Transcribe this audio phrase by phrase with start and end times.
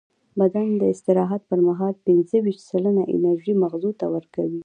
[0.39, 4.59] بدن د استراحت پر مهال پینځهویشت سلنه انرژي مغزو ته ورکوي.